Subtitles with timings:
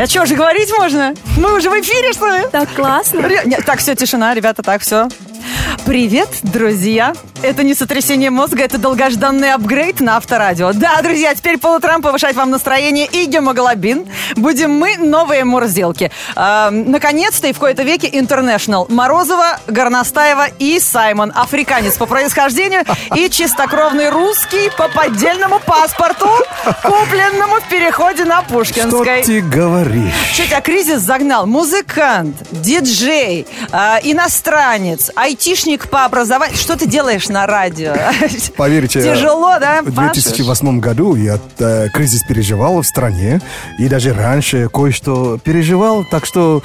[0.00, 1.14] А что, уже говорить можно?
[1.36, 2.44] Мы уже в эфире, что ли?
[2.50, 3.20] Так классно.
[3.20, 5.08] Ре- Нет, так, все, тишина, ребята, так, все.
[5.84, 7.12] Привет, друзья!
[7.42, 10.72] Это не сотрясение мозга, это долгожданный апгрейд на Авторадио.
[10.74, 14.06] Да, друзья, теперь по утрам повышать вам настроение и гемоглобин.
[14.36, 16.10] Будем мы новые мурзилки.
[16.36, 18.92] А, наконец-то и в кои-то веке International.
[18.92, 21.32] Морозова, Горностаева и Саймон.
[21.34, 22.84] Африканец по происхождению
[23.16, 26.28] и чистокровный русский по поддельному паспорту,
[26.82, 29.22] купленному в переходе на Что Пушкинской.
[29.22, 30.12] ты говоришь?
[30.34, 31.46] Что тебя кризис загнал?
[31.46, 36.54] Музыкант, диджей, а, иностранец, айтишник по образованию.
[36.58, 37.94] Что ты делаешь на радио?
[38.56, 39.82] Поверьте, Тяжело, да?
[39.82, 40.24] В пашешь?
[40.24, 43.40] 2008 году я э, кризис переживал в стране,
[43.78, 46.62] и даже раньше кое-что переживал, так что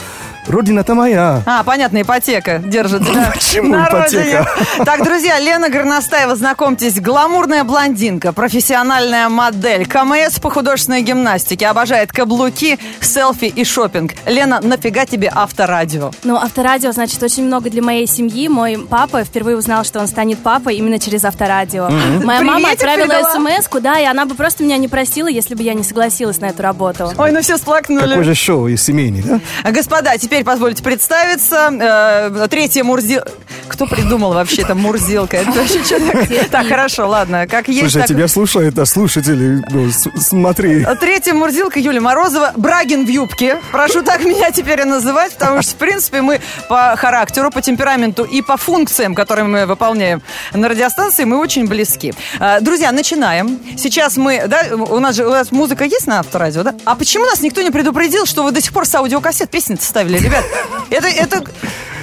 [0.48, 1.42] родина-то моя.
[1.46, 4.48] А, понятно, ипотека держит тебя Почему на ипотека?
[4.48, 4.86] родине.
[4.86, 12.80] Так, друзья, Лена Горностаева, знакомьтесь, гламурная блондинка, профессиональная модель, КМС по художественной гимнастике, обожает каблуки,
[13.02, 14.14] селфи и шопинг.
[14.26, 16.12] Лена, нафига тебе авторадио?
[16.24, 18.48] Ну, авторадио значит очень много для моей семьи.
[18.48, 21.90] Мой папа впервые узнал, что он станет папой именно через авторадио.
[22.24, 23.62] Моя мама Приветик отправила передала?
[23.62, 26.46] смс да, и она бы просто меня не простила, если бы я не согласилась на
[26.48, 27.12] эту работу.
[27.18, 28.08] Ой, ну все сплакнули.
[28.08, 29.72] Какое же шоу и семейный, да?
[29.72, 31.70] Господа, теперь позвольте представиться.
[31.72, 33.22] Э, третья Мурзил...
[33.68, 35.38] Кто придумал вообще это Мурзилка?
[35.38, 36.44] Это вообще такое?
[36.52, 37.48] Так, хорошо, ладно.
[37.48, 38.08] Как есть, Слушай, так...
[38.08, 40.86] тебя слушают, а слушатели, ну, смотри.
[41.00, 42.54] Третья Мурзилка Юлия Морозова.
[42.56, 43.60] Брагин в юбке.
[43.72, 48.24] Прошу так меня теперь и называть, потому что, в принципе, мы по характеру, по темпераменту
[48.24, 50.22] и по функциям, которые мы выполняем
[50.54, 52.14] на радиостанции, мы очень близки.
[52.40, 53.60] Э, Друзья, начинаем.
[53.78, 54.44] Сейчас мы...
[54.48, 56.76] Да, у нас же у нас музыка есть на авторадио, да?
[56.86, 60.20] А почему нас никто не предупредил, что вы до сих пор с аудиокассет песни ставили,
[60.26, 60.46] ребят?
[60.90, 61.44] Это, это...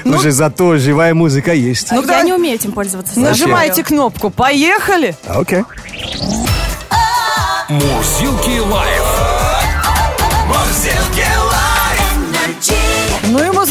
[0.05, 1.93] Ну, Слушай, зато живая музыка есть.
[1.93, 3.21] Ну, я давай- не умею этим пользоваться.
[3.21, 4.31] Нажимайте кнопку.
[4.31, 5.15] Поехали!
[5.27, 5.63] А, Окей.
[7.69, 9.12] Мурзилки лайф.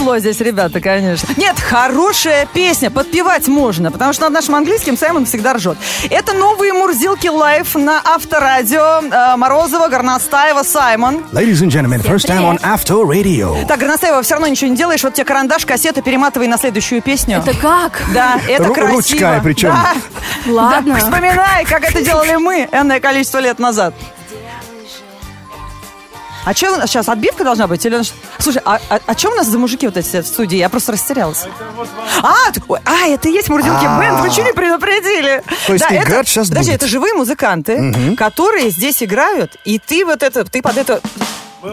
[0.02, 1.30] Музло здесь, ребята, конечно.
[1.38, 5.78] Нет, хорошая песня, подпевать можно, потому что над нашим английским Саймон всегда ржет.
[6.10, 9.04] Это новые Мурзилки лайф на Авторадио.
[9.12, 11.18] Э, Морозова, Горностаева, Саймон.
[11.32, 13.64] Ladies and gentlemen, first time on After Radio.
[13.68, 15.04] Так, Горностаева, все равно ничего не делаешь.
[15.04, 17.38] Вот тебе карандаш, кассета, перематывай на следующую песню.
[17.46, 18.02] Это как?
[18.12, 18.96] Да, это Ру- красиво.
[18.96, 19.70] ручкой причем.
[19.70, 20.52] Да.
[20.52, 20.96] Ладно.
[20.96, 23.94] Да, вспоминай, как это делали мы энное количество лет назад.
[26.44, 27.86] А что сейчас отбивка должна быть?
[27.86, 28.02] Или...
[28.40, 30.58] Слушай, а, а, что у нас за мужики вот эти в студии?
[30.58, 31.46] Я просто растерялась.
[32.24, 34.00] А, т- ой, а, это и есть Мурзилки А.
[34.00, 35.44] Бенд, вы что не предупредили?
[35.68, 36.82] То есть это, играть щас Подожди, будет.
[36.82, 41.00] это живые музыканты, которые здесь играют, и ты вот это, ты под это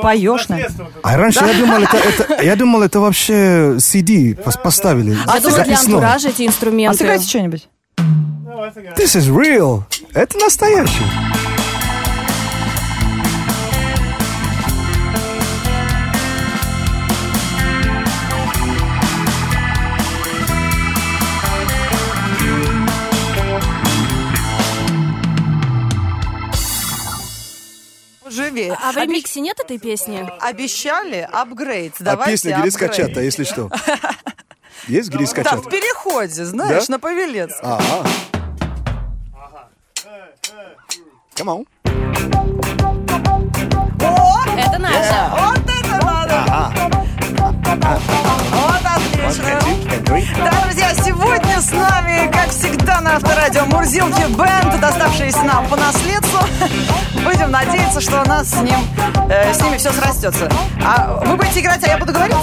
[0.02, 0.48] поешь.
[0.48, 0.58] на-
[1.02, 5.16] А раньше я думал, это, это- я думал, это вообще CD пос- поставили.
[5.26, 6.98] Я думала, для антуража эти А инструменты.
[6.98, 7.68] сыграйте что-нибудь.
[8.96, 9.84] This is real.
[10.12, 11.04] Это настоящий.
[28.58, 28.78] Живее.
[28.82, 30.28] А в ремиксе нет этой песни?
[30.40, 31.94] Обещали апгрейд.
[32.04, 32.74] А песня где апгрейд.
[32.74, 33.70] скачать-то, если что?
[34.88, 35.60] Есть где Да, скачать?
[35.64, 36.92] в переходе, знаешь, Да?
[36.94, 37.52] на Павелец.
[37.62, 38.06] Ага.
[41.36, 41.66] Come on.
[44.00, 45.30] О, Это наша.
[45.36, 46.44] вот это надо!
[48.50, 50.44] Вот отлично!
[50.44, 56.38] Да, друзья, сегодня с нами, как всегда, на Авторадио Мурзилки Бенд, доставшиеся нам по наследству.
[57.24, 58.78] Будем надеяться, что у нас с, ним,
[59.28, 60.48] э, с ними все срастется.
[60.84, 62.36] А вы будете играть, а я буду говорить?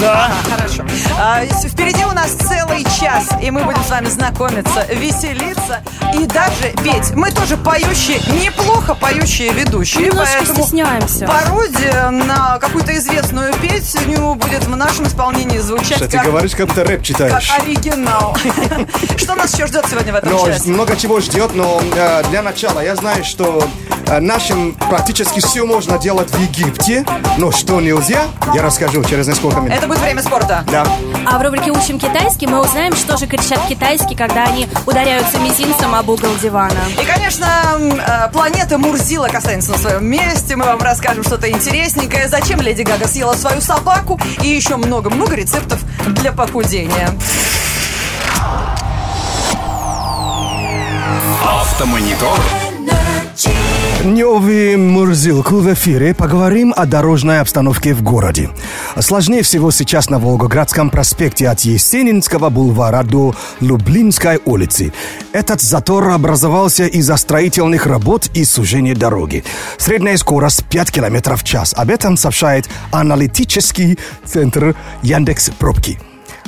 [0.00, 0.30] Да.
[0.50, 0.84] хорошо.
[1.18, 5.82] А, впереди у нас целый час, и мы будем с вами знакомиться, веселиться
[6.14, 7.14] и даже петь.
[7.14, 11.26] Мы тоже поющие, неплохо поющие ведущие, Немножко поэтому стесняемся.
[11.26, 16.66] пародия на какую-то известную песню будет в нашем исполнении звучать Что ты как, говоришь, как
[16.68, 17.50] будто рэп как читаешь.
[17.58, 18.36] оригинал.
[19.16, 20.70] Что нас еще ждет сегодня в этом Но часе?
[20.70, 23.62] много чего ждет, но э, для начала я знаю, что
[24.06, 27.04] э, нашим практически все можно делать в Египте,
[27.38, 28.22] но что нельзя,
[28.54, 29.76] я расскажу через несколько минут.
[29.76, 30.64] Это будет время спорта.
[30.70, 30.86] Да.
[31.26, 35.94] А в рубрике «Учим китайский» мы узнаем, что же кричат китайский, когда они ударяются мизинцем
[35.94, 36.80] об угол дивана.
[37.00, 37.46] И, конечно,
[37.78, 40.56] э, планета Мурзилок останется на своем месте.
[40.56, 42.28] Мы вам расскажем что-то интересненькое.
[42.28, 44.18] Зачем Леди Гага съела свою собаку.
[44.42, 47.10] И еще много-много рецептов для похудения.
[51.80, 52.38] Автомонитор.
[54.04, 56.12] Новый Мурзилку в эфире.
[56.12, 58.50] Поговорим о дорожной обстановке в городе.
[58.98, 64.92] Сложнее всего сейчас на Волгоградском проспекте от Есенинского бульвара до Люблинской улицы.
[65.32, 69.42] Этот затор образовался из-за строительных работ и сужения дороги.
[69.78, 71.72] Средняя скорость 5 км в час.
[71.74, 75.98] Об этом сообщает аналитический центр Яндекс Пробки.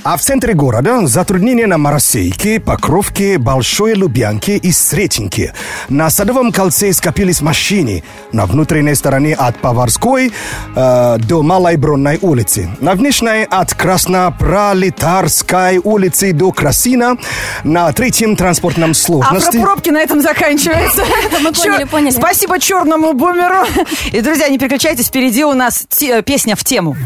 [0.05, 5.55] А в центре города затруднения на Моросейке, Покровке, Большой Лубянке и Сретенке.
[5.89, 8.03] На Садовом кольце скопились машины
[8.33, 10.33] на внутренней стороне от Поварской
[10.75, 12.69] э, до Малой Бронной улицы.
[12.81, 17.17] На внешней от Краснопролетарской улицы до Красина.
[17.63, 19.59] На третьем транспортном А сложности...
[19.59, 21.05] про пробки на этом заканчивается.
[21.41, 22.11] Мы поняли, поняли.
[22.11, 23.65] Спасибо черному бумеру.
[24.11, 25.87] И, друзья, не переключайтесь, впереди у нас
[26.25, 26.97] песня в тему.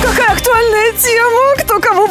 [0.00, 1.07] Какая актуальная тема?
[1.58, 2.06] Кто кого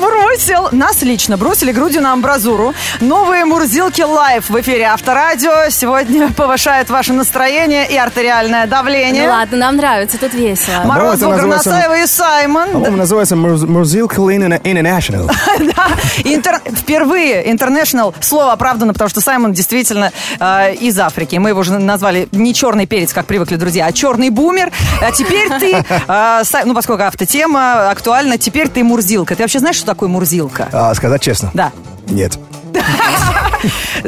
[0.48, 0.70] бросил?
[0.72, 2.74] Нас лично бросили грудью на амбразуру.
[3.02, 5.70] Новые Мурзилки live в эфире Авторадио.
[5.70, 9.24] Сегодня повышает ваше настроение и артериальное давление.
[9.28, 10.84] Ну ладно, нам нравится, тут весело.
[10.86, 12.72] Морозова, называется- и Саймон.
[12.72, 15.30] По-моему, называется Мурзилка International.
[15.76, 15.88] Да,
[16.24, 21.36] интер- впервые international слово оправдано, потому что Саймон действительно э, из Африки.
[21.38, 24.72] Мы его уже назвали не черный перец, как привыкли друзья, а черный бумер.
[25.02, 25.74] А теперь ты,
[26.08, 29.36] э, Сай- ну поскольку автотема актуальна, теперь ты Мурзилка.
[29.36, 30.37] Ты вообще знаешь, что такое Мурзилка?
[30.72, 31.52] А, сказать честно?
[31.54, 31.72] Да.
[32.08, 32.38] Нет.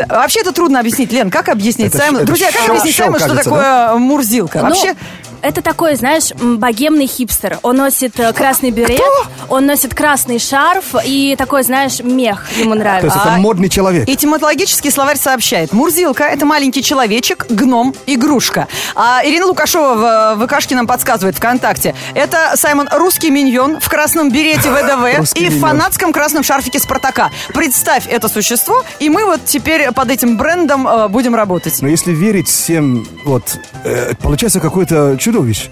[0.08, 1.12] Вообще это трудно объяснить.
[1.12, 2.26] Лен, как объяснить Это Саймону?
[2.26, 4.60] Друзья, как объяснить Саймону, что такое Мурзилка?
[4.60, 4.96] Ну, Вообще,
[5.42, 7.60] это такой, знаешь, богемный хипстер.
[7.64, 9.02] Он носит э, красный берет,
[9.48, 13.08] он носит красный шарф и такой, знаешь, мех ему То нравится.
[13.08, 14.08] есть это А, модный человек.
[14.08, 15.72] Этимологический словарь сообщает.
[15.72, 18.68] Мурзилка– это маленький человечек, гном, игрушка.
[18.96, 21.96] А Ирина Лукашова в ВКшке нам подсказывает ВКонтакте.
[22.14, 27.32] Это, Саймон, русский миньон в красном берете ВДВ и в фанатском красном шарфике Спартака.
[27.54, 31.82] Представь это существо, и мы вот теперь под этим брендом э, будем работать.
[31.82, 35.71] Но если верить всем, вот, э, получается какое-то чудовище.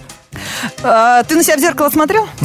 [0.82, 2.26] А, ты на себя в зеркало смотрел?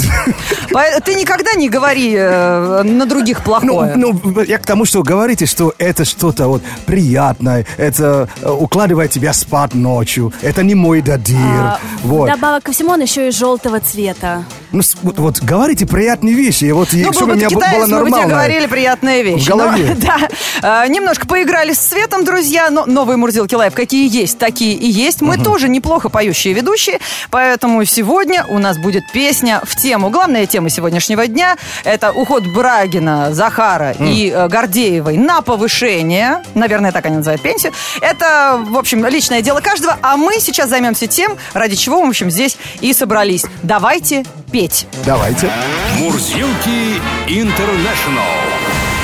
[1.06, 3.94] Ты никогда не говори э, на других Ну, плохое.
[3.96, 9.34] ну, я к тому, что говорите, что это что-то вот приятное, это э, укладывает тебя
[9.34, 11.38] спать ночью, это не мой дадир.
[11.38, 12.30] А, вот.
[12.30, 14.46] Вдобавок ко всему он еще и желтого цвета.
[14.72, 17.62] Ну, вот, вот говорите приятные вещи, и вот Ну, чтобы был у меня б- было
[17.64, 18.28] китаец, мы нормально.
[18.28, 19.46] говорили приятные вещи.
[19.46, 19.96] В голове.
[19.96, 20.18] Но, да.
[20.64, 25.22] А, немножко поиграли с цветом, друзья, но новые Мурзилки Лайв какие есть, такие и есть.
[25.22, 30.10] Мы тоже неплохо поющие ведущие, поэтому сегодня у нас будет песня в тему.
[30.10, 36.42] Главная тема сегодняшнего дня– это уход Брагина, Захара и э, Гордеевой на повышение.
[36.56, 37.72] Наверное, так они называют пенсию.
[38.02, 39.98] Это, в общем, личное дело каждого.
[40.02, 43.46] А мы сейчас займемся тем, ради чего, в общем, здесь и собрались.
[43.62, 44.88] Давайте петь.
[45.06, 45.52] Давайте.
[46.00, 48.22] Мурзилки Интернешнл.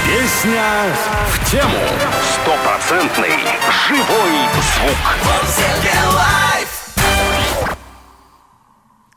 [0.07, 0.63] Песня
[1.31, 1.77] в тему.
[2.41, 3.33] Стопроцентный
[3.87, 4.31] живой
[4.77, 5.19] звук.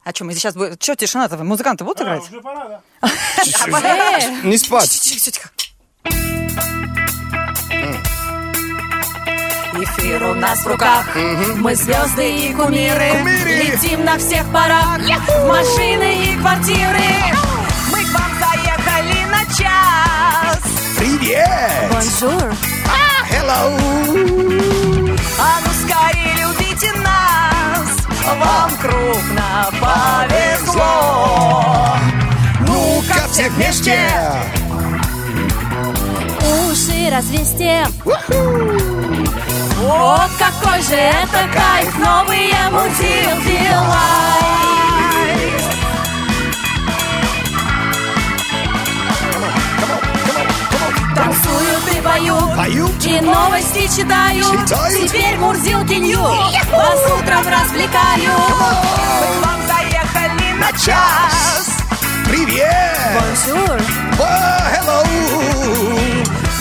[0.04, 0.76] А что, мы сейчас будем...
[0.80, 1.36] Что, тишина-то?
[1.44, 2.28] Музыканты будут играть?
[4.42, 4.90] Не спать.
[4.90, 5.48] Тихо, тихо,
[9.74, 11.06] Эфир у нас в руках.
[11.56, 13.62] Мы звезды и кумиры, Кумиры!
[13.64, 17.00] летим на всех парах, в машины и квартиры.
[17.90, 20.58] Мы к вам заехали на час.
[20.98, 21.90] Привет!
[21.90, 22.54] Bonjour.
[23.30, 23.78] Hello!
[25.38, 27.51] А ну скорее любите нас.
[28.24, 31.64] Вам крупно повезло.
[32.60, 34.08] Ну-ка все вместе!
[36.70, 37.86] Уши развесьте.
[39.84, 43.91] О, какой же это кайф, новые мудилки лайф.
[53.42, 54.46] Новости читают.
[54.46, 55.08] Читают.
[55.08, 56.18] Теперь Мурзилки News
[56.70, 58.38] вас утром развлекают.
[58.60, 61.78] Мы к вам заехали на час.
[62.26, 62.98] Привет!
[63.14, 63.80] Bonjour.
[64.18, 65.04] Hello!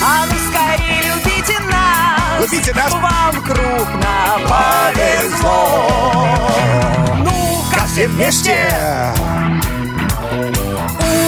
[0.03, 2.41] А ну скорее любите нас.
[2.41, 2.91] Любите нас.
[2.93, 4.15] Вам крупно
[4.49, 5.59] повезло.
[7.19, 8.57] Ну-ка Все вместе!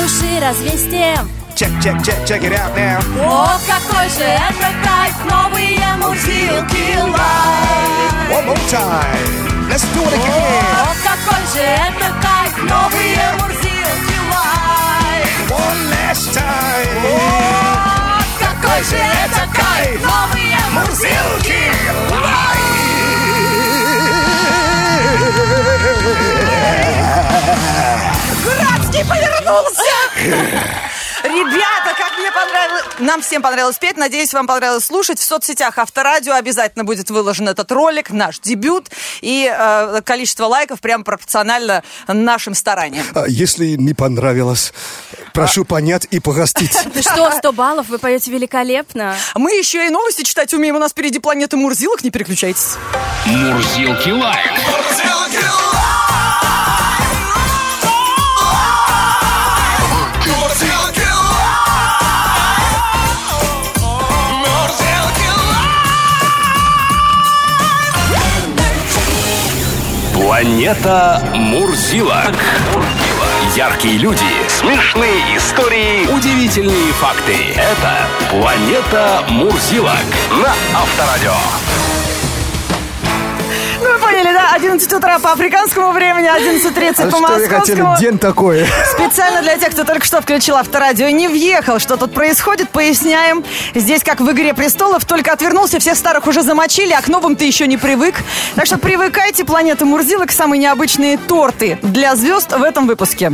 [0.03, 1.19] Уши развесьте.
[1.55, 2.99] Check, check, check, check it out now.
[3.21, 3.59] О,
[3.93, 8.31] какой же это кайф, новые мурзилки live.
[8.31, 9.69] One more time.
[9.69, 10.63] Let's do it again.
[10.81, 15.51] О, какой же это кайф, новые мурзилки лайф.
[15.51, 17.05] One last time.
[17.05, 21.71] О, какой же это кайф, новые Мурзилки
[28.43, 30.63] Градский повернулся!
[31.23, 31.92] Ребята,
[32.33, 35.19] понравилось, нам всем понравилось петь, надеюсь, вам понравилось слушать.
[35.19, 38.89] В соцсетях Авторадио обязательно будет выложен этот ролик, наш дебют,
[39.21, 43.05] и э, количество лайков прямо пропорционально нашим стараниям.
[43.15, 44.73] А Если не понравилось,
[45.33, 46.77] прошу понять и погостить.
[46.93, 47.89] Ты что, 100 баллов?
[47.89, 49.15] Вы поете великолепно.
[49.35, 52.75] Мы еще и новости читать умеем, у нас впереди планета Мурзилок, не переключайтесь.
[53.25, 54.82] Мурзилки лайф.
[70.43, 72.35] Планета Мурзилок.
[73.55, 77.33] Яркие люди, смешные истории, удивительные факты.
[77.55, 81.31] Это Планета Мурзилок на Авторадио.
[84.53, 87.21] 11 утра по африканскому времени, 11.30 по А хотел?
[87.21, 87.97] московскому.
[87.99, 88.67] День такой.
[88.85, 93.43] Специально для тех, кто только что включил авторадио и не въехал, что тут происходит, поясняем.
[93.73, 97.45] Здесь, как в «Игре престолов», только отвернулся, всех старых уже замочили, а к новым ты
[97.45, 98.15] еще не привык.
[98.53, 103.33] Так что привыкайте, планета Мурзилок, самые необычные торты для звезд в этом выпуске.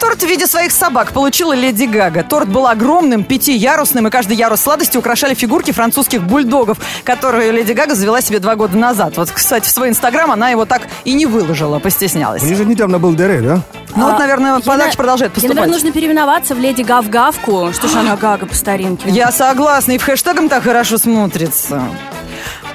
[0.00, 2.22] Торт в виде своих собак получила Леди Гага.
[2.22, 7.94] Торт был огромным, пятиярусным, и каждый ярус сладости украшали фигурки французских бульдогов, которые Леди Гага
[7.94, 9.16] завела себе два года назад.
[9.16, 12.42] Вот, кстати, в свой инстаграм она его так и не выложила, постеснялась.
[12.42, 13.60] У них же недавно был Дере, да?
[13.94, 15.70] Ну вот, наверное, подарки на- продолжают ей, наверное, поступать.
[15.70, 17.72] нужно переименоваться в Леди Гав-Гавку.
[17.74, 19.08] Что ж она Гага по старинке?
[19.10, 21.82] Я согласна, и в хэштегом так хорошо смотрится.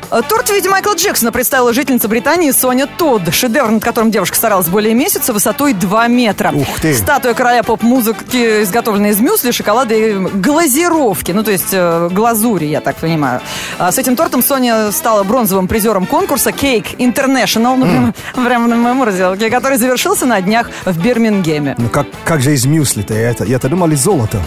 [0.10, 3.34] Э, Торт в виде Майкла Джексона представила жительница Британии Соня Тодд.
[3.34, 6.52] Шедевр, над которым девушка старалась более месяца, высотой 2 метра.
[6.54, 6.94] Ух ты.
[6.94, 11.32] Статуя короля поп-музыки, изготовленная из мюсли, шоколада и глазировки.
[11.32, 13.42] Ну, то есть э, глазури, я так понимаю.
[13.78, 18.76] А с этим тортом Соня стала бронзовым призером конкурса Cake International, ну, прям, прям на
[18.76, 21.76] моем разделке, который завершился на днях в Бирмингеме.
[21.78, 23.14] Ну как, как же из мюсли-то?
[23.14, 24.42] Я-то, я-то думал из золота.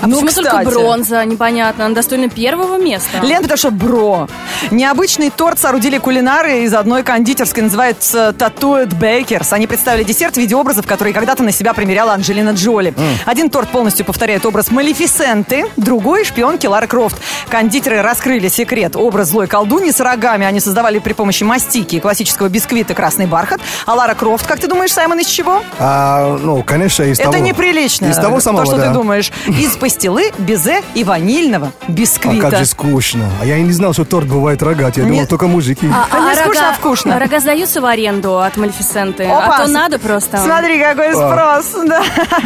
[0.00, 1.24] А почему только бронза?
[1.24, 1.86] Непонятно.
[1.86, 3.18] Она достойна первого места.
[3.22, 4.28] Лен, потому что бро.
[4.70, 9.52] Необычный торт соорудили кулинары из одной кондитерской, называется Tattooed Bakers.
[9.52, 12.94] Они представили десерт в виде образов, которые когда-то на себя примеряла Анджелина Джоли.
[13.24, 17.16] Один торт полностью повторяет образ Малефисенты, другой– шпионки Лары Крофт.
[17.48, 18.96] Кондитеры раскрыли секрет.
[18.96, 23.60] Образ злой колдуньи с рогами они создавали при помощи мастики и классического бисквита «Красный бархат».
[23.86, 25.62] А Лара Крофт, как ты думаешь, Саймон, из чего?
[25.78, 27.30] А, ну, конечно, из того...
[27.30, 28.06] Это неприлично.
[28.06, 28.88] Из того самого, То, что да.
[28.88, 29.30] ты думаешь.
[29.46, 32.50] Из пастилы, безе и ванильного А бисквита.
[32.50, 33.30] как же скучно.
[33.40, 35.02] А я и не знал, что торт бывает рогатый.
[35.02, 35.28] Я думал, Нет.
[35.28, 35.88] только мужики.
[36.10, 37.18] А не скучно, а вкусно.
[37.20, 39.22] Рога сдаются в аренду от Малефисенты.
[39.24, 40.38] Опа, а то надо просто.
[40.38, 41.86] Смотри, какой спрос.
[41.86, 42.02] Да.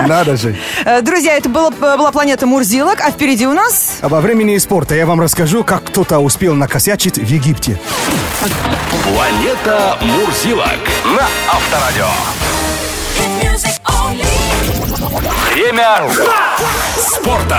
[0.06, 0.54] Надо же.
[0.84, 3.92] Э, Друзья, это было- была планета Мурзилок, а впереди у нас...
[4.02, 7.80] А во времени спорта я вам расскажу, как кто-то успел накосячить в Египте.
[9.04, 10.78] Планета Мурзилок
[11.16, 12.08] на Авторадио.
[15.10, 16.08] Время
[16.96, 17.58] спорта.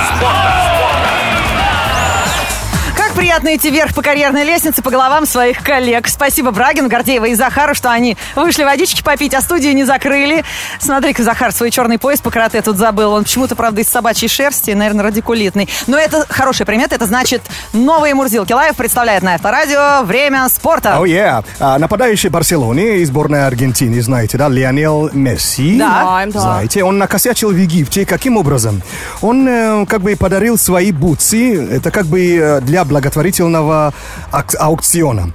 [3.11, 6.07] Как приятно идти вверх по карьерной лестнице по головам своих коллег.
[6.07, 10.45] Спасибо Брагин, Гордеева и Захару, что они вышли водички попить, а студию не закрыли.
[10.79, 13.11] Смотри-ка, Захар свой черный пояс по карате тут забыл.
[13.11, 15.67] Он почему-то, правда, из собачьей шерсти, наверное, радикулитный.
[15.87, 16.95] Но это хорошая примета.
[16.95, 17.41] Это значит,
[17.73, 20.95] новые Мурзилки Лайв представляет на Авторадио «Время спорта».
[20.97, 21.43] Oh, yeah.
[21.59, 25.77] А, нападающий Барселоны и сборная Аргентины, знаете, да, Лионел Месси.
[25.77, 26.25] Да.
[26.29, 28.05] Знаете, он накосячил в Египте.
[28.05, 28.81] Каким образом?
[29.21, 31.61] Он э, как бы подарил свои бутсы.
[31.61, 33.93] Это как бы э, для благотворительного
[34.31, 35.31] аукциона.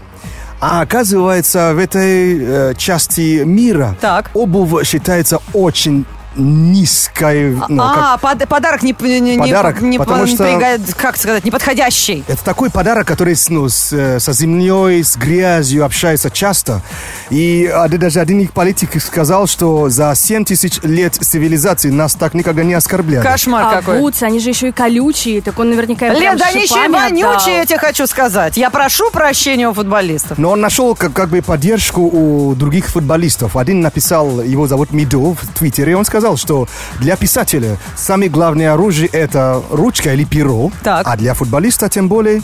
[0.58, 4.30] А оказывается, в этой э, части мира Так.
[4.32, 6.06] обувь считается очень
[6.36, 7.56] низкой.
[7.68, 11.44] ну, а, как- под- подарок не, не, Подарок, не, потому не что- пригод- как сказать,
[11.44, 12.24] неподходящий.
[12.28, 16.82] Это такой подарок, который с, ну, с, э, со землей, с грязью общается часто.
[17.30, 22.14] И а, да- даже один их политик сказал, что за 7 тысяч лет цивилизации нас
[22.14, 23.22] так никогда не оскорбляли.
[23.22, 23.98] Кошмар А какой.
[23.98, 27.56] бутсы, они же еще и колючие, так он наверняка Лен, да они еще и вонючие,
[27.56, 28.56] я тебе хочу сказать.
[28.56, 30.38] Я прошу прощения у футболистов.
[30.38, 33.56] Но он нашел как, как бы поддержку у других футболистов.
[33.56, 36.66] Один написал, его зовут Мидо в Твиттере, он сказал, что
[36.98, 41.06] для писателя самое главное оружие это ручка или перо, Так.
[41.06, 42.42] а для футболиста тем более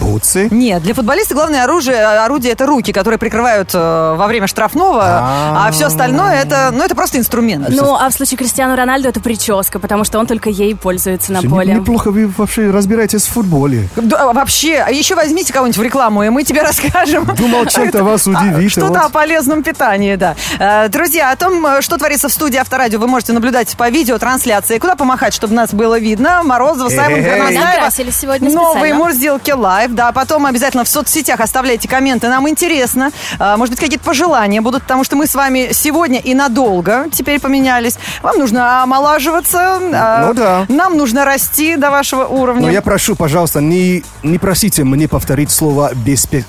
[0.00, 0.48] бутсы.
[0.50, 5.66] Нет, для футболиста главное оружие, орудие это руки, которые прикрывают э, во время штрафного, а,
[5.68, 5.70] А.
[5.70, 7.68] все остальное это, ну, это просто инструмент.
[7.68, 11.42] Ну, а в случае Кристиану Рональду это прическа, потому что он только ей пользуется на
[11.42, 11.74] Не- поле.
[11.74, 13.88] Неплохо вы вообще разбираетесь в футболе.
[13.94, 17.26] Да, вообще, а еще возьмите кого-нибудь в рекламу, и мы тебе расскажем.
[17.36, 18.96] Думал, чем-то вас удивит, а Что-то вот.
[18.98, 20.34] о полезном питании, да.
[20.58, 24.78] Э, Друзья, о том, э, что творится в студии Авторадио, вы можете наблюдать по видеотрансляции.
[24.78, 26.42] Куда помахать, чтобы нас было видно?
[26.42, 27.54] Морозова, Саймон.
[27.54, 28.94] Накрасились сегодня Новые.
[28.94, 29.92] Мурзилки Лайв.
[29.92, 32.28] Да, потом обязательно в соцсетях оставляйте комменты.
[32.28, 33.10] Нам интересно.
[33.38, 37.40] А, Может быть, какие-то пожелания будут, потому что мы с вами сегодня и надолго теперь
[37.40, 37.98] поменялись.
[38.22, 39.78] Вам нужно омолаживаться.
[39.92, 40.66] а, Ну да.
[40.68, 42.62] Нам нужно расти до вашего уровня.
[42.66, 46.44] Но я прошу, пожалуйста, не, не просите мне повторить слово беспе...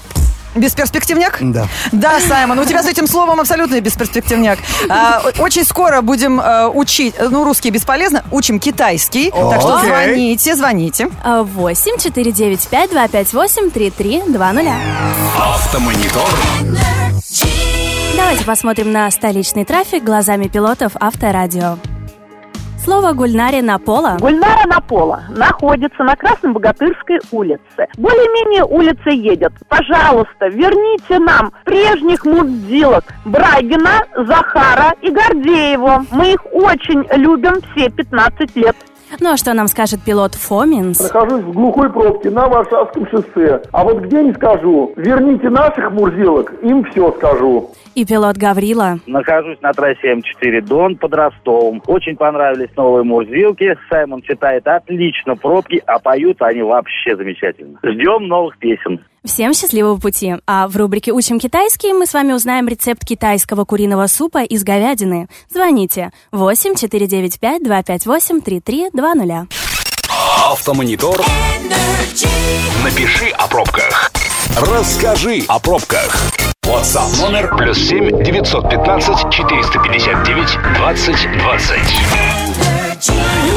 [0.55, 1.37] Бесперспективняк?
[1.41, 1.67] Да.
[1.91, 4.59] Да, Саймон, у тебя с этим словом абсолютно бесперспективняк.
[4.89, 9.31] А, Очень скоро будем э, учить, ну, русский бесполезно, учим китайский.
[9.31, 9.89] Так что Окей.
[9.89, 11.09] звоните, звоните.
[11.23, 14.71] А, 8 495 258 3320.
[15.37, 16.23] Автомонитор.
[18.15, 21.77] Давайте посмотрим на столичный трафик глазами пилотов Авторадио.
[22.85, 24.17] Слово Гульнаре Напола.
[24.19, 27.87] Гульнара Напола находится на Красной Богатырской улице.
[27.97, 29.53] Более-менее улица едет.
[29.67, 36.05] Пожалуйста, верните нам прежних мудзилок Брагина, Захара и Гордееву.
[36.11, 38.75] Мы их очень любим все 15 лет.
[39.19, 40.99] Ну а что нам скажет пилот Фоминс?
[40.99, 43.61] Нахожусь в глухой пробке на Варшавском шоссе.
[43.71, 44.93] А вот где не скажу.
[44.95, 47.71] Верните наших мурзилок, им все скажу.
[47.95, 48.99] И пилот Гаврила.
[49.07, 51.81] Нахожусь на трассе М4 Дон под Ростовом.
[51.87, 53.77] Очень понравились новые мурзилки.
[53.89, 57.79] Саймон читает отлично пробки, а поют они вообще замечательно.
[57.83, 58.99] Ждем новых песен.
[59.25, 60.35] Всем счастливого пути!
[60.45, 65.27] А в рубрике «Учим китайский» мы с вами узнаем рецепт китайского куриного супа из говядины.
[65.51, 69.49] Звоните 8 495 258 3320.
[70.51, 71.21] Автомонитор.
[72.83, 74.11] Напиши о пробках.
[74.57, 76.31] Расскажи о пробках.
[76.65, 81.93] WhatsApp номер плюс семь девятьсот пятнадцать четыреста пятьдесят девять двадцать двадцать.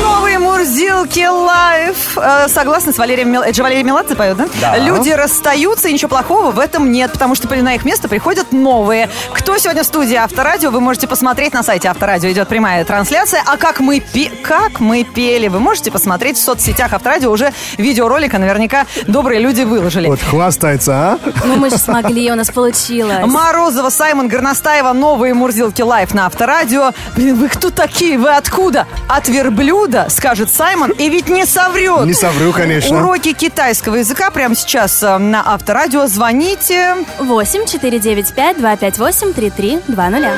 [0.03, 0.27] Новые
[0.59, 2.19] Мурзилки live.
[2.19, 3.43] Э, Согласны с Валерием Мел...
[3.43, 4.49] Это же Валерий Меладзе поет, да?
[4.61, 4.77] Да.
[4.77, 9.09] Люди расстаются, и ничего плохого в этом нет, потому что на их место приходят новые.
[9.33, 12.31] Кто сегодня в студии Авторадио, вы можете посмотреть на сайте Авторадио.
[12.33, 13.41] Идет прямая трансляция.
[13.47, 17.31] А как мы, пе- как мы пели, вы можете посмотреть в соцсетях Авторадио.
[17.31, 20.09] Уже видеоролика наверняка добрые люди выложили.
[20.09, 21.19] Вот хвастается, а?
[21.45, 23.25] Ну мы же смогли, у нас получилось.
[23.27, 26.91] Морозова, Саймон Горностаева, новые Мурзилки live на Авторадио.
[27.15, 28.19] Блин, вы кто такие?
[28.19, 28.88] Вы откуда?
[29.09, 32.06] От верблюда, скажет Саймон, и ведь не соврет.
[32.06, 32.98] Не совру, конечно.
[32.98, 36.08] Уроки китайского языка прямо сейчас э, на Авторадио.
[36.08, 36.96] Звоните.
[37.20, 40.30] 8 495 258 3320.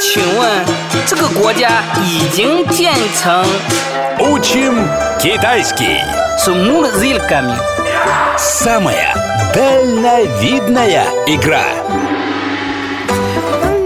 [0.00, 0.48] 请问
[1.06, 3.44] 这个国家已经建成
[4.18, 4.88] Учим
[5.20, 6.00] китайский.
[6.38, 7.56] с мурзилками.
[8.36, 9.14] Самая
[9.54, 11.62] дальновидная игра.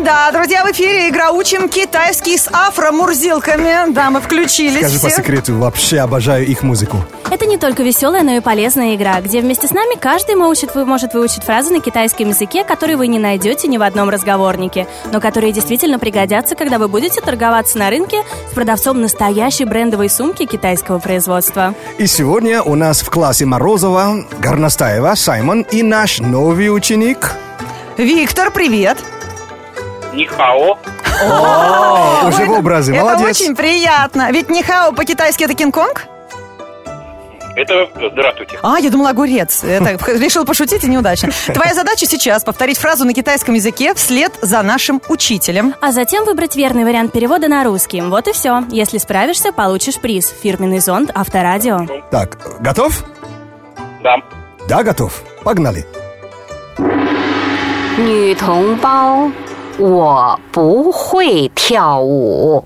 [0.07, 3.91] Да, друзья, в эфире игра «Учим китайский с афро-мурзилками».
[3.91, 7.03] Да, мы включились Скажи по секрету, вообще обожаю их музыку.
[7.29, 10.85] Это не только веселая, но и полезная игра, где вместе с нами каждый может, вы-
[10.85, 15.19] может выучить фразы на китайском языке, которые вы не найдете ни в одном разговорнике, но
[15.19, 20.99] которые действительно пригодятся, когда вы будете торговаться на рынке с продавцом настоящей брендовой сумки китайского
[20.99, 21.75] производства.
[21.97, 27.33] И сегодня у нас в классе Морозова, Горностаева, Саймон и наш новый ученик.
[27.97, 28.97] Виктор, привет.
[30.16, 30.78] Нихао.
[31.24, 33.40] О, уже в образе, Это молодец.
[33.40, 34.30] очень приятно.
[34.30, 36.06] Ведь нихао по-китайски это Кинг-Конг?
[37.54, 38.58] Это здравствуйте.
[38.62, 39.62] А, я думала огурец.
[39.62, 41.30] Это, решил пошутить и неудачно.
[41.52, 45.74] Твоя задача сейчас повторить фразу на китайском языке вслед за нашим учителем.
[45.82, 48.00] А затем выбрать верный вариант перевода на русский.
[48.00, 48.64] Вот и все.
[48.70, 50.32] Если справишься, получишь приз.
[50.42, 51.86] Фирменный зонт Авторадио.
[52.10, 53.04] Так, готов?
[54.02, 54.16] Да.
[54.66, 55.22] Да, готов.
[55.44, 55.86] Погнали.
[57.98, 59.30] 女同胞，
[59.78, 62.64] 我不会跳舞。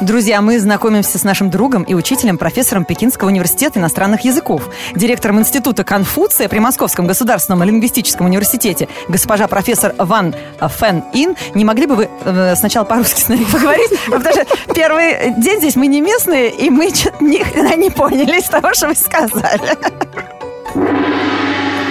[0.00, 5.84] Друзья, мы знакомимся с нашим другом и учителем, профессором Пекинского университета иностранных языков, директором Института
[5.84, 11.36] Конфуция при Московском государственном лингвистическом университете, госпожа профессор Ван Фэн Ин.
[11.54, 13.92] Не могли бы вы э, сначала по-русски с нами поговорить?
[14.10, 14.44] Потому что
[14.74, 18.74] первый день здесь мы не местные, и мы что-то ни хрена не поняли из того,
[18.74, 19.78] что вы сказали.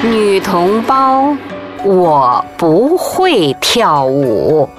[0.03, 1.38] 女同胞，
[1.88, 4.69] 我不会跳舞。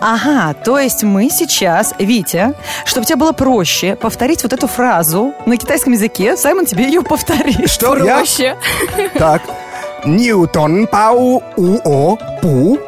[0.00, 5.56] Ага, то есть мы сейчас, Витя, чтобы тебе было проще повторить вот эту фразу на
[5.56, 7.68] китайском языке, Саймон тебе ее повторит.
[7.68, 7.96] Что?
[7.96, 8.16] Я?
[8.18, 8.56] Проще.
[9.18, 9.42] Так.
[10.04, 12.78] Ньютон пау у о пу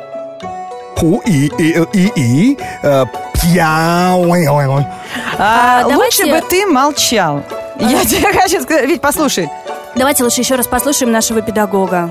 [0.96, 4.32] пу и и и и э, пьяу
[5.38, 7.42] А, А, лучше давайте- бы ты молчал.
[7.80, 9.50] Я тебе хочу сказать, Вить, послушай.
[9.96, 12.10] Давайте лучше еще раз послушаем нашего педагога.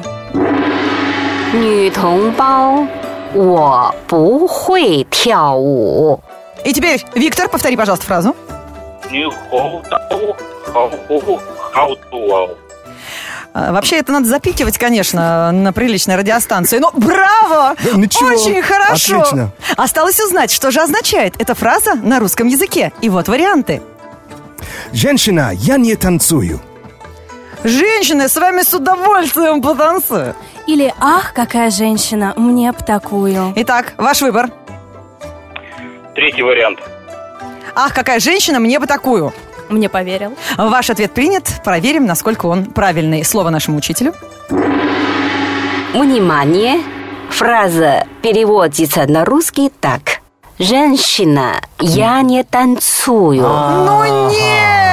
[1.54, 2.88] 女同胞，
[3.34, 6.22] 我不会跳舞。
[6.64, 8.36] И теперь, Виктор, повтори, пожалуйста, фразу.
[13.54, 16.78] А, Вообще, это надо запикивать, конечно, на приличной радиостанции.
[16.78, 17.76] Но браво!
[17.84, 18.30] Да, ничего.
[18.30, 19.22] Очень хорошо!
[19.22, 19.52] Отлично.
[19.76, 22.92] Осталось узнать, что же означает эта фраза на русском языке.
[23.02, 23.82] И вот варианты.
[24.94, 26.60] Женщина, я не танцую.
[27.64, 30.36] Женщины, с вами с удовольствием потанцую.
[30.67, 33.53] Или «Ах, какая женщина, мне б такую».
[33.57, 34.51] Итак, ваш выбор.
[36.15, 36.79] Третий вариант.
[37.75, 39.33] Ах, какая женщина, мне бы такую.
[39.69, 40.35] Мне поверил.
[40.57, 41.45] Ваш ответ принят.
[41.65, 43.25] Проверим, насколько он правильный.
[43.25, 44.15] Слово нашему учителю.
[45.93, 46.81] Внимание!
[47.31, 50.21] Фраза переводится на русский так.
[50.59, 53.43] Женщина, я не танцую.
[53.43, 54.84] Ну нет!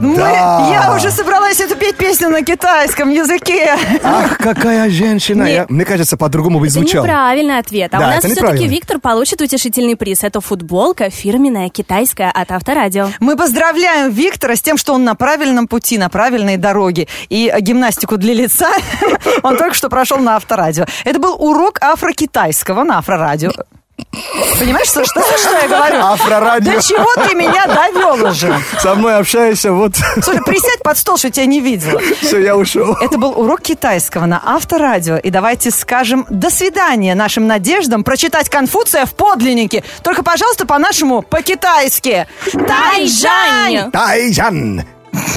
[0.00, 0.68] Мы- Да.
[0.70, 3.76] я уже собралась эту петь песню на китайском языке.
[4.02, 5.42] Ах, какая женщина.
[5.44, 7.04] Не- Я- мне кажется, по-другому бы Это звучал.
[7.04, 7.92] неправильный ответ.
[7.94, 8.70] А Да, у нас это все-таки неправильно.
[8.70, 10.24] Виктор получит утешительный приз.
[10.24, 13.08] Это футболка фирменная китайская от Авторадио.
[13.20, 17.08] Мы поздравляем Виктора с тем, что он на правильном пути, на правильной дороге.
[17.28, 18.70] И э, гимнастику для лица
[19.42, 20.86] он только что прошел на авторадио.
[21.04, 23.50] Это был урок афрокитайского на авторадио.
[24.58, 25.98] Понимаешь, что, что, что я говорю?
[26.00, 26.72] Афрорадио.
[26.74, 28.54] До чего ты меня довел уже?
[28.78, 29.96] Со мной общаешься, вот.
[30.22, 32.00] Слушай, присядь под стол, что я тебя не видела.
[32.20, 32.96] Все, я ушел.
[33.00, 35.16] Это был урок китайского на авторадио.
[35.16, 39.82] И давайте скажем «до свидания» нашим надеждам прочитать Конфуция в подлиннике.
[40.02, 42.26] Только, пожалуйста, по-нашему, по-китайски.
[42.52, 43.90] Тайжань!
[43.90, 44.84] Тайжан.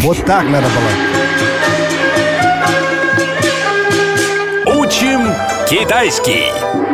[0.01, 0.89] Вот так надо было.
[4.77, 5.33] Учим
[5.69, 6.84] китайский.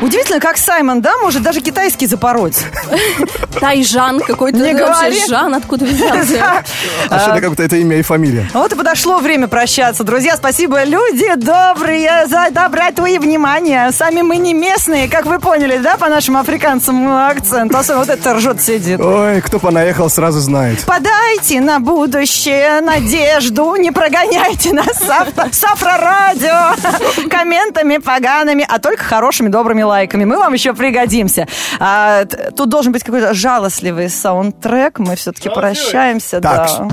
[0.00, 2.58] Удивительно, как Саймон, да, может даже китайский запороть.
[3.60, 4.58] Тайжан какой-то.
[4.58, 5.18] Не говори.
[5.28, 6.62] Жан, откуда взялся?
[7.08, 8.48] Вообще-то как будто это имя и фамилия.
[8.54, 10.04] Вот и подошло время прощаться.
[10.04, 13.90] Друзья, спасибо, люди добрые, за добрать твои внимание.
[13.92, 17.76] Сами мы не местные, как вы поняли, да, по нашим африканцам акценту.
[17.76, 19.00] Особенно вот это ржет сидит.
[19.00, 20.84] Ой, кто понаехал, сразу знает.
[20.86, 29.82] Подайте на будущее надежду, не прогоняйте нас с Афрорадио комментами погаными, а только хорошими добрыми
[29.88, 30.24] лайками.
[30.24, 31.46] Мы вам еще пригодимся.
[31.80, 32.24] А,
[32.56, 34.98] тут должен быть какой-то жалостливый саундтрек.
[34.98, 36.40] Мы все-таки прощаемся.
[36.40, 36.68] Так.
[36.68, 36.88] Да.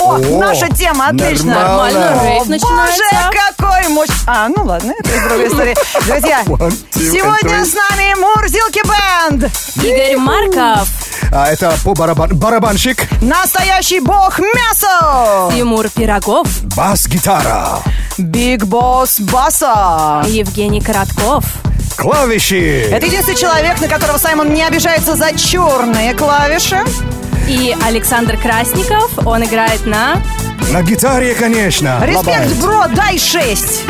[0.00, 1.54] О, О, наша тема, отлично.
[1.54, 2.00] нормально.
[2.00, 3.02] Нормально, начинается.
[3.12, 4.08] Боже, какой мощь.
[4.26, 5.74] А, ну ладно, это из другой истории.
[6.06, 6.42] Друзья,
[6.92, 9.50] сегодня с нами Мурзилки Бенд.
[9.82, 10.88] Игорь Марков,
[11.32, 15.50] А это по барабан, барабанщик, Настоящий бог мясо.
[15.54, 17.78] Тимур Пирогов, бас-гитара,
[18.18, 20.22] Биг Босс Баса.
[20.28, 21.44] Евгений Коротков,
[21.96, 22.82] клавиши.
[22.90, 26.84] Это единственный человек, на которого Саймон не обижается за черные клавиши.
[27.48, 29.10] и Александр Красников.
[29.26, 30.22] Он играет на...
[30.72, 32.00] На гитаре, конечно.
[32.04, 33.84] Респект, бро, дай шесть.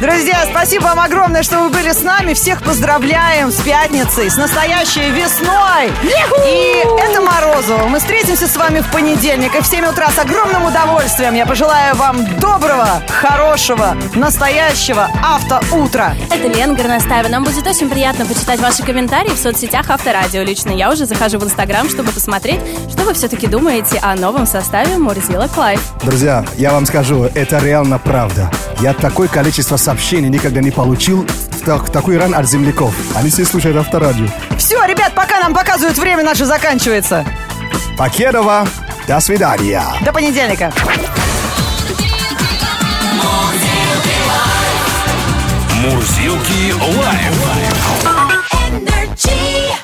[0.00, 2.32] Друзья, спасибо вам огромное, что вы были с нами.
[2.32, 5.92] Всех поздравляем с пятницей, с настоящей весной.
[6.46, 7.86] И это Морозово.
[7.86, 11.34] Мы встретимся с вами в понедельник и в 7 утра с огромным удовольствием.
[11.34, 16.16] Я пожелаю вам доброго, хорошего, настоящего автоутра.
[16.30, 17.28] Это Лена Горностаева.
[17.28, 20.42] Нам будет очень приятно почитать ваши комментарии в соцсетях Авторадио.
[20.42, 24.96] Лично я уже захожу в Инстаграм, чтобы посмотреть, что вы все-таки думаете о новом составе
[25.10, 25.80] What does?
[26.04, 28.48] Друзья, я вам скажу, это реально правда.
[28.80, 32.94] Я такое количество сообщений никогда не получил в, так, в такой ран от земляков.
[33.16, 34.28] Они все слушают авторадио.
[34.56, 37.24] Все, ребят, пока нам показывают время, наше заканчивается.
[37.98, 38.68] Покедова,
[39.08, 39.82] до свидания.
[40.04, 40.72] До понедельника.
[45.74, 47.34] Мурзилки лайв.
[48.52, 49.79] Energy.